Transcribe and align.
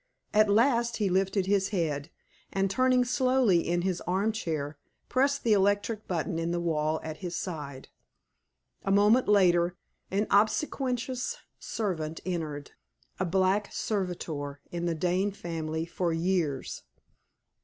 At 0.33 0.49
last 0.49 0.97
he 0.97 1.09
lifted 1.11 1.45
his 1.45 1.69
head, 1.69 2.09
and 2.51 2.71
turning 2.71 3.05
slowly 3.05 3.59
in 3.67 3.83
his 3.83 4.01
arm 4.07 4.31
chair, 4.31 4.79
pressed 5.09 5.43
the 5.43 5.53
electric 5.53 6.07
button 6.07 6.39
in 6.39 6.49
the 6.49 6.59
wall 6.59 6.99
at 7.03 7.17
his 7.17 7.35
side. 7.35 7.89
A 8.81 8.89
moment 8.91 9.27
later, 9.27 9.77
an 10.09 10.25
obsequious 10.31 11.37
servant 11.59 12.19
entered 12.25 12.71
a 13.19 13.25
black 13.25 13.71
servitor 13.71 14.59
in 14.71 14.85
the 14.87 14.95
Dane 14.95 15.33
family 15.33 15.85
for 15.85 16.11
years. 16.11 16.81